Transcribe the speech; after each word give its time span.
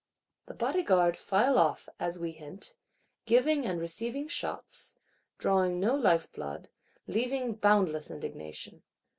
The 0.47 0.55
Bodyguards 0.55 1.21
file 1.21 1.59
off, 1.59 1.87
as 1.99 2.17
we 2.17 2.31
hint; 2.31 2.73
giving 3.27 3.67
and 3.67 3.79
receiving 3.79 4.27
shots; 4.27 4.95
drawing 5.37 5.79
no 5.79 5.93
life 5.93 6.31
blood; 6.31 6.69
leaving 7.05 7.53
boundless 7.53 8.09
indignation. 8.09 8.81